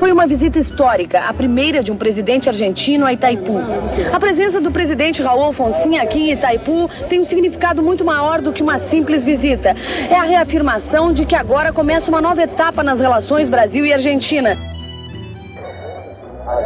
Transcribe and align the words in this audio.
Foi 0.00 0.10
uma 0.10 0.26
visita 0.26 0.58
histórica, 0.58 1.24
a 1.28 1.34
primeira 1.34 1.82
de 1.82 1.92
um 1.92 1.96
presidente 1.96 2.48
argentino 2.48 3.04
a 3.04 3.12
Itaipu. 3.12 3.58
A 4.10 4.18
presença 4.18 4.58
do 4.58 4.72
presidente 4.72 5.22
Raul 5.22 5.44
Alfonsin 5.44 5.98
aqui 5.98 6.30
em 6.30 6.32
Itaipu 6.32 6.88
tem 7.06 7.20
um 7.20 7.24
significado 7.26 7.82
muito 7.82 8.02
maior 8.02 8.40
do 8.40 8.50
que 8.50 8.62
uma 8.62 8.78
simples 8.78 9.22
visita. 9.22 9.74
É 10.10 10.14
a 10.14 10.22
reafirmação 10.22 11.12
de 11.12 11.26
que 11.26 11.36
agora 11.36 11.70
começa 11.70 12.10
uma 12.10 12.22
nova 12.22 12.42
etapa 12.42 12.82
nas 12.82 12.98
relações 12.98 13.50
Brasil 13.50 13.84
e 13.84 13.92
Argentina. 13.92 14.56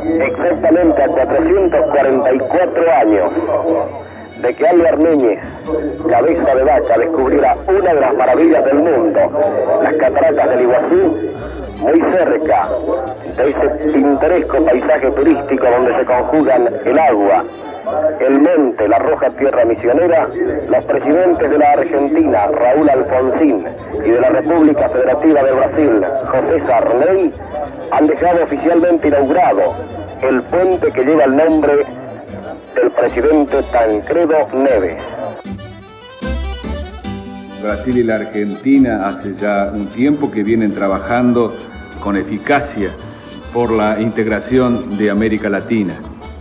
Exactamente 0.04 1.02
a 1.02 1.08
444 1.08 2.90
años 3.02 3.30
de 4.42 4.54
que 4.54 4.64
Albert 4.64 4.98
Núñez, 5.00 5.40
cabeza 6.08 6.54
de 6.54 6.62
vaca, 6.62 6.98
descubriera 6.98 7.56
una 7.66 7.94
de 7.94 8.00
las 8.00 8.14
maravillas 8.14 8.64
del 8.64 8.76
mundo, 8.76 9.20
las 9.82 9.94
cataratas 9.94 10.50
del 10.50 10.60
Iguazú, 10.60 11.34
muy 11.84 12.00
cerca 12.12 12.68
de 13.36 13.50
ese 13.50 13.92
pintoresco 13.92 14.64
paisaje 14.64 15.10
turístico 15.10 15.66
donde 15.68 15.96
se 15.96 16.04
conjugan 16.04 16.68
el 16.84 16.98
agua, 16.98 17.44
el 18.20 18.40
monte, 18.40 18.88
la 18.88 18.98
roja 18.98 19.30
tierra 19.30 19.64
misionera, 19.64 20.28
los 20.68 20.84
presidentes 20.84 21.50
de 21.50 21.58
la 21.58 21.70
Argentina, 21.72 22.46
Raúl 22.46 22.88
Alfonsín, 22.88 23.64
y 24.04 24.10
de 24.10 24.20
la 24.20 24.28
República 24.28 24.88
Federativa 24.88 25.42
de 25.42 25.52
Brasil, 25.52 26.02
José 26.26 26.66
Sarney, 26.66 27.32
han 27.90 28.06
dejado 28.06 28.44
oficialmente 28.44 29.08
inaugurado 29.08 29.74
el 30.22 30.42
puente 30.42 30.92
que 30.92 31.04
lleva 31.04 31.24
el 31.24 31.36
nombre 31.36 31.78
del 32.74 32.90
presidente 32.90 33.62
Tancredo 33.72 34.48
Neves. 34.54 35.02
Brasil 37.62 37.98
y 37.98 38.02
la 38.02 38.16
Argentina 38.16 39.08
hace 39.08 39.34
ya 39.36 39.70
un 39.74 39.86
tiempo 39.86 40.30
que 40.30 40.42
vienen 40.42 40.74
trabajando 40.74 41.52
con 42.00 42.16
eficacia 42.16 42.90
por 43.54 43.70
la 43.70 44.00
integración 44.02 44.98
de 44.98 45.10
América 45.10 45.48
Latina. 45.48 45.94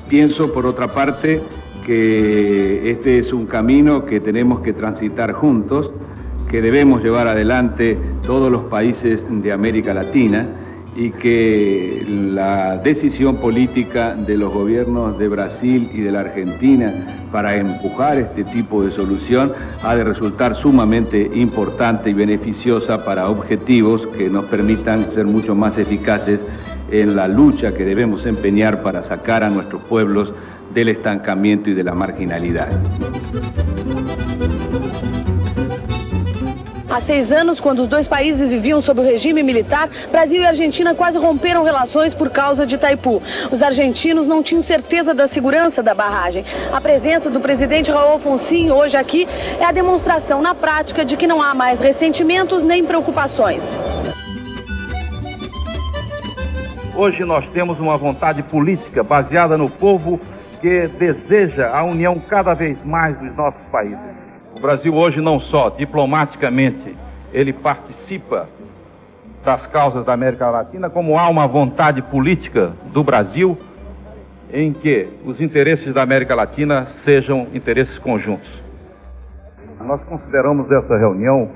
Pienso, 0.10 0.52
por 0.52 0.66
otra 0.66 0.88
parte, 0.88 1.42
que 1.86 2.90
este 2.90 3.20
es 3.20 3.32
un 3.32 3.46
camino 3.46 4.04
que 4.06 4.20
tenemos 4.20 4.62
que 4.62 4.74
transitar 4.74 5.34
juntos, 5.34 5.92
que 6.50 6.60
debemos 6.62 7.04
llevar 7.04 7.28
adelante 7.28 7.98
todos 8.26 8.52
los 8.52 8.64
países 8.64 9.20
de 9.30 9.52
América 9.52 9.94
Latina 9.94 10.48
y 10.96 11.12
que 11.12 12.04
la 12.08 12.78
decisión 12.78 13.38
política 13.38 14.16
de 14.16 14.38
los 14.38 14.54
gobiernos 14.54 15.18
de 15.18 15.28
Brasil 15.28 15.90
y 15.94 16.02
de 16.02 16.12
la 16.12 16.22
Argentina 16.22 16.92
para 17.32 17.58
empujar 17.58 18.18
este 18.18 18.44
tipo 18.44 18.84
de 18.84 18.92
solución 18.92 19.52
ha 19.84 19.96
de 19.96 20.04
resultar 20.04 20.56
sumamente 20.56 21.32
importante 21.34 22.12
y 22.12 22.14
beneficiosa 22.14 23.04
para 23.04 23.30
objetivos 23.30 24.06
que 24.08 24.30
nos 24.30 24.46
permitan 24.46 25.14
ser 25.16 25.26
mucho 25.26 25.56
más 25.56 25.78
eficaces 25.80 26.40
en 26.94 27.16
la 27.16 27.28
lucha 27.28 27.74
que 27.74 27.84
debemos 27.84 28.26
empeñar 28.28 28.84
para 28.84 29.04
sacar 29.04 29.44
a 29.44 29.50
nuestros 29.50 29.84
pueblos 29.84 30.32
del 30.74 30.90
estancamiento 30.90 31.72
y 31.72 31.74
de 31.74 31.84
la 31.84 31.96
marginalidad. 31.96 32.70
Há 36.92 37.00
seis 37.00 37.32
anos, 37.32 37.60
quando 37.60 37.82
os 37.82 37.88
dois 37.88 38.08
países 38.08 38.52
viviam 38.52 38.80
sob 38.80 39.02
o 39.02 39.04
regime 39.04 39.42
militar, 39.42 39.90
Brasil 40.12 40.44
e 40.44 40.46
Argentina 40.46 40.94
quase 40.94 41.18
romperam 41.18 41.64
relações 41.64 42.14
por 42.14 42.30
causa 42.30 42.68
de 42.68 42.76
Itaipu. 42.76 43.20
Os 43.52 43.64
argentinos 43.64 44.28
não 44.28 44.44
tinham 44.44 44.62
certeza 44.62 45.12
da 45.12 45.26
segurança 45.26 45.82
da 45.82 45.96
barragem. 45.96 46.46
A 46.72 46.80
presença 46.80 47.32
do 47.32 47.40
presidente 47.40 47.92
Raul 47.92 48.12
Alfonsin 48.12 48.70
hoje 48.70 48.96
aqui 48.96 49.28
é 49.60 49.66
a 49.66 49.72
demonstração 49.72 50.44
na 50.44 50.54
prática 50.54 51.04
de 51.04 51.18
que 51.18 51.26
não 51.26 51.42
há 51.42 51.56
mais 51.56 51.82
ressentimentos 51.82 52.64
nem 52.64 52.86
preocupações. 52.86 53.82
Hoje 57.04 57.26
nós 57.26 57.46
temos 57.50 57.82
uma 57.82 57.98
vontade 57.98 58.42
política 58.44 59.04
baseada 59.04 59.58
no 59.58 59.70
povo 59.70 60.18
que 60.62 60.88
deseja 60.88 61.68
a 61.78 61.84
união 61.84 62.18
cada 62.18 62.54
vez 62.54 62.82
mais 62.82 63.18
dos 63.18 63.36
nossos 63.36 63.62
países. 63.64 64.00
O 64.58 64.62
Brasil 64.62 64.96
hoje 64.96 65.20
não 65.20 65.38
só 65.38 65.70
diplomaticamente 65.72 66.96
ele 67.34 67.52
participa 67.52 68.48
das 69.44 69.68
causas 69.68 70.06
da 70.06 70.14
América 70.14 70.50
Latina, 70.50 70.90
como 70.90 71.20
há 71.20 71.28
uma 71.28 71.46
vontade 71.46 72.02
política 72.04 72.72
do 72.94 73.04
Brasil 73.04 73.58
em 74.50 74.72
que 74.72 75.10
os 75.26 75.42
interesses 75.42 75.94
da 75.94 76.04
América 76.04 76.34
Latina 76.34 76.88
sejam 77.04 77.48
interesses 77.54 78.00
conjuntos. 78.00 78.64
Nós 79.82 80.02
consideramos 80.04 80.72
essa 80.72 80.98
reunião 80.98 81.52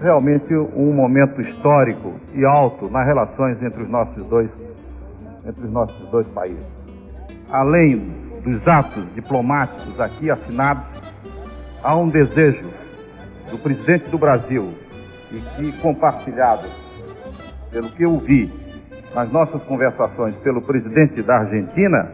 realmente 0.00 0.54
um 0.54 0.92
momento 0.92 1.40
histórico 1.40 2.14
e 2.34 2.44
alto 2.44 2.88
nas 2.88 3.04
relações 3.04 3.60
entre 3.60 3.82
os 3.82 3.88
nossos 3.88 4.24
dois, 4.26 4.48
entre 5.44 5.64
os 5.64 5.70
nossos 5.70 6.08
dois 6.10 6.26
países. 6.28 6.66
Além 7.50 7.98
dos 8.44 8.66
atos 8.66 9.04
diplomáticos 9.14 10.00
aqui 10.00 10.30
assinados, 10.30 10.84
há 11.82 11.96
um 11.96 12.08
desejo 12.08 12.64
do 13.50 13.58
presidente 13.58 14.08
do 14.08 14.18
Brasil 14.18 14.72
e 15.30 15.38
que 15.56 15.72
compartilhado 15.80 16.68
pelo 17.70 17.88
que 17.90 18.04
eu 18.04 18.18
vi 18.18 18.52
nas 19.14 19.30
nossas 19.30 19.62
conversações 19.64 20.34
pelo 20.36 20.62
presidente 20.62 21.22
da 21.22 21.38
Argentina, 21.40 22.10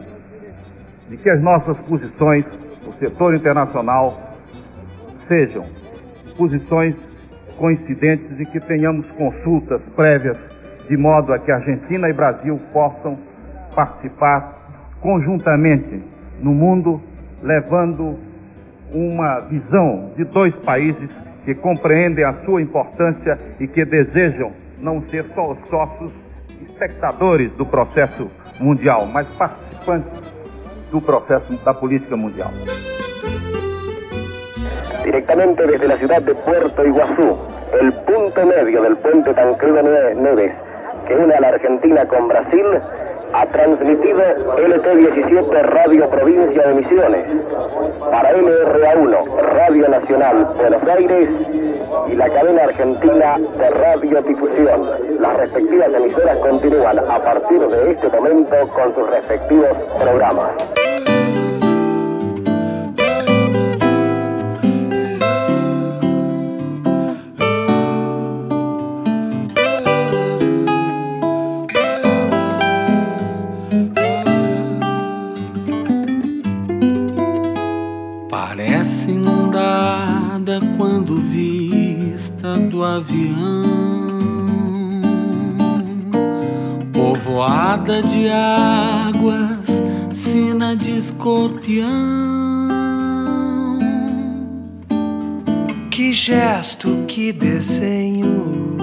de 1.09 1.17
que 1.17 1.29
as 1.29 1.41
nossas 1.41 1.77
posições 1.79 2.45
no 2.85 2.93
setor 2.93 3.33
internacional 3.33 4.35
sejam 5.27 5.65
posições 6.37 6.95
coincidentes 7.57 8.39
e 8.39 8.45
que 8.45 8.59
tenhamos 8.59 9.05
consultas 9.11 9.81
prévias 9.95 10.37
de 10.89 10.97
modo 10.97 11.31
a 11.33 11.39
que 11.39 11.51
Argentina 11.51 12.09
e 12.09 12.13
Brasil 12.13 12.59
possam 12.73 13.15
participar 13.75 14.57
conjuntamente 14.99 16.03
no 16.41 16.51
mundo, 16.51 16.99
levando 17.43 18.17
uma 18.91 19.39
visão 19.41 20.11
de 20.17 20.25
dois 20.25 20.53
países 20.55 21.09
que 21.45 21.53
compreendem 21.53 22.25
a 22.25 22.33
sua 22.43 22.61
importância 22.61 23.39
e 23.59 23.67
que 23.67 23.85
desejam 23.85 24.51
não 24.79 25.01
ser 25.09 25.25
só 25.35 25.51
os 25.51 25.59
sócios 25.69 26.11
espectadores 26.67 27.51
do 27.53 27.65
processo 27.65 28.31
mundial, 28.59 29.05
mas 29.05 29.27
participantes 29.27 30.33
do 30.91 30.99
processo 30.99 31.53
da 31.63 31.73
política 31.73 32.17
mundial. 32.17 32.49
Directamente 35.03 35.67
desde 35.67 35.87
la 35.87 35.97
ciudad 35.97 36.21
de 36.21 36.33
Puerto 36.33 36.85
Iguazú, 36.85 37.37
el 37.79 37.93
punto 37.93 38.45
medio 38.45 38.81
del 38.81 38.97
puente 38.97 39.33
Tancredo 39.33 39.81
Neves, 39.83 40.53
que 41.07 41.13
une 41.15 41.33
a 41.33 41.39
la 41.39 41.47
Argentina 41.49 42.05
con 42.07 42.27
Brasil, 42.27 42.65
ha 43.33 43.45
transmitido 43.45 44.21
LT17 44.21 45.61
Radio 45.61 46.09
Provincia 46.09 46.63
de 46.63 46.73
Misiones 46.73 47.25
para 48.09 48.31
LRA1 48.31 49.35
Radio 49.41 49.89
Nacional 49.89 50.47
Buenos 50.57 50.83
Aires 50.87 51.29
y 52.07 52.15
la 52.15 52.29
cadena 52.29 52.63
argentina 52.63 53.37
de 53.57 53.69
radiodifusión. 53.69 54.81
Las 55.19 55.37
respectivas 55.37 55.93
emisoras 55.93 56.37
continúan 56.37 56.99
a 56.99 57.19
partir 57.19 57.59
de 57.67 57.91
este 57.91 58.07
momento 58.09 58.55
con 58.69 58.95
sus 58.95 59.09
respectivos 59.09 59.69
programas. 59.99 60.88
Quando 81.09 81.21
vista 81.23 82.55
do 82.55 82.83
avião, 82.83 83.63
povoada 86.93 88.03
de 88.03 88.29
águas, 88.29 89.81
sina 90.13 90.75
de 90.75 90.97
escorpião. 90.97 91.89
Que 95.89 96.13
gesto, 96.13 97.05
que 97.07 97.33
desenho, 97.33 98.77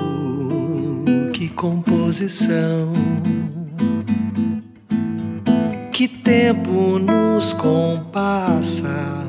que 1.33 1.49
composição. 1.49 2.93
Que 5.93 6.09
tempo 6.09 6.99
nos 6.99 7.55
compassa 7.55 9.25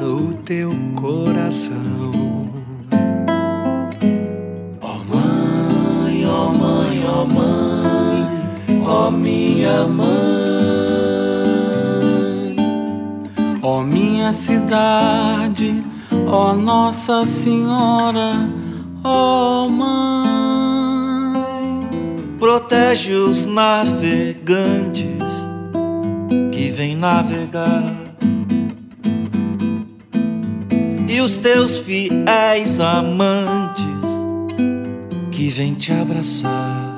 o 0.00 0.32
teu 0.44 0.70
coração. 0.94 2.19
Ó 9.10 9.12
minha 9.12 9.84
mãe, 9.88 10.06
ó 13.60 13.82
minha 13.82 14.32
cidade, 14.32 15.84
ó 16.28 16.54
Nossa 16.54 17.26
Senhora, 17.26 18.48
ó 19.02 19.68
mãe. 19.68 20.30
protege 22.38 23.14
os 23.14 23.46
navegantes 23.46 25.48
que 26.52 26.70
vêm 26.70 26.94
navegar. 26.96 27.96
E 31.08 31.20
os 31.20 31.38
teus 31.38 31.80
fiéis 31.80 32.78
amantes 32.78 33.84
que 35.32 35.48
vêm 35.48 35.74
te 35.74 35.90
abraçar. 35.92 36.89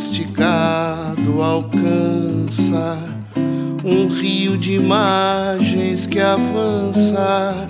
Braço 0.00 0.12
esticado 0.12 1.42
alcança 1.42 2.98
um 3.84 4.08
rio 4.08 4.56
de 4.56 4.74
imagens 4.74 6.06
que 6.06 6.18
avança 6.18 7.68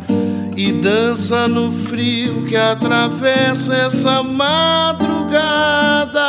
e 0.57 0.73
dança 0.73 1.49
no 1.49 1.73
frio 1.73 2.47
que 2.47 2.57
atravessa 2.57 3.75
essa 3.75 4.23
madrugada. 4.23 6.21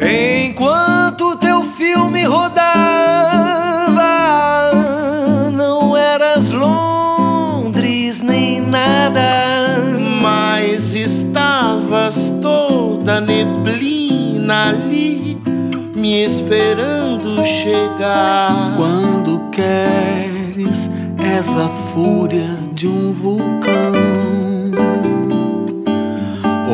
Enquanto 0.00 1.29
esperando 16.70 17.44
chegar. 17.44 18.76
Quando 18.76 19.50
queres 19.50 20.88
és 21.18 21.48
a 21.56 21.68
fúria 21.68 22.56
de 22.72 22.86
um 22.86 23.12
vulcão. 23.12 23.92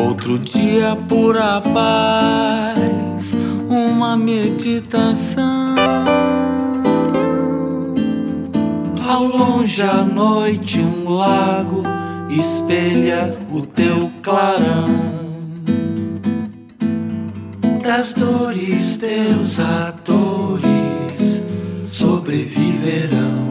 Outro 0.07 0.37
dia 0.37 0.95
pura 1.07 1.61
paz, 1.61 3.35
uma 3.67 4.15
meditação. 4.15 5.75
Ao 9.07 9.23
longe 9.23 9.81
à 9.81 10.03
noite 10.03 10.79
um 10.79 11.09
lago 11.09 11.81
espelha 12.29 13.35
o 13.51 13.61
teu 13.65 14.11
clarão. 14.21 15.26
Das 17.87 18.13
dores 18.13 18.97
teus 18.97 19.61
atores 19.61 21.41
sobreviverão. 21.85 23.47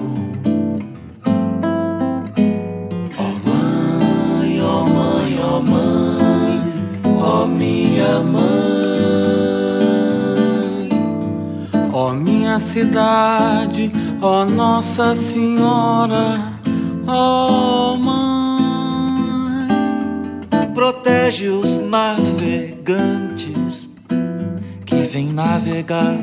minha 7.46 8.20
mãe, 8.20 8.50
ó 11.90 12.12
minha 12.12 12.58
cidade, 12.58 13.90
ó 14.20 14.44
Nossa 14.44 15.14
Senhora, 15.14 16.52
ó 17.06 17.96
mãe, 17.96 19.68
protege 20.74 21.48
os 21.48 21.78
navegantes 21.78 23.35
que 25.16 25.22
vêm 25.22 25.32
navegar. 25.32 26.18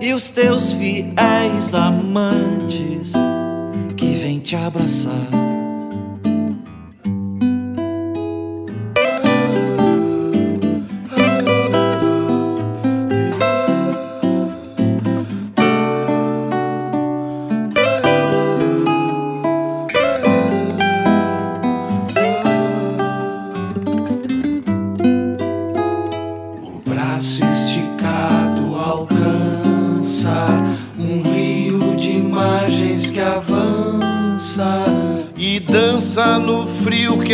E 0.00 0.12
os 0.12 0.28
teus 0.28 0.74
fiéis 0.74 1.74
amantes 1.74 3.14
que 3.96 4.12
vêm 4.12 4.38
te 4.38 4.54
abraçar. 4.54 5.51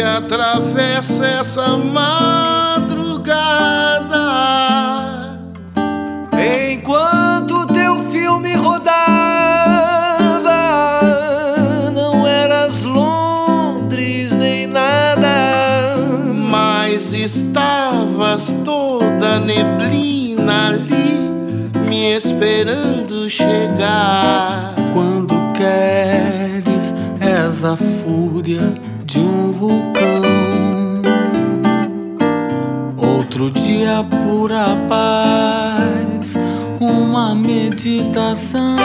Atravessa 0.00 1.26
essa 1.26 1.76
madrugada. 1.76 3.18
Enquanto 6.72 7.66
teu 7.66 7.98
filme 8.10 8.54
rodava, 8.54 9.00
não 11.94 12.26
eras 12.26 12.84
Londres 12.84 14.36
nem 14.36 14.66
nada, 14.66 15.96
mas 16.48 17.12
estavas 17.12 18.56
toda 18.64 19.40
neblina 19.40 20.68
ali, 20.68 21.32
me 21.88 22.12
esperando 22.12 23.28
chegar. 23.28 24.74
Quando 24.92 25.34
queres, 25.52 26.57
és 27.58 27.64
a 27.64 27.76
fúria 27.76 28.72
de 29.04 29.18
um 29.18 29.50
vulcão. 29.50 30.22
Outro 32.96 33.50
dia 33.50 34.04
pura 34.04 34.76
paz, 34.88 36.36
uma 36.78 37.34
meditação. 37.34 38.76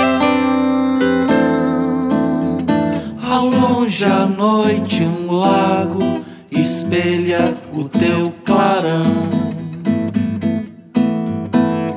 Ao 3.29 3.45
longe 3.45 4.05
à 4.05 4.25
noite 4.25 5.03
um 5.03 5.31
lago 5.31 6.01
espelha 6.49 7.55
o 7.71 7.87
teu 7.87 8.33
clarão. 8.43 9.43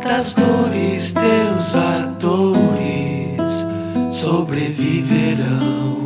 Das 0.02 0.34
dores 0.34 1.14
teus 1.14 1.74
atores 1.74 3.64
sobreviverão. 4.10 6.05